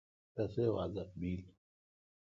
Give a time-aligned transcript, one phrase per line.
[0.37, 1.41] رسی وادہ بیل۔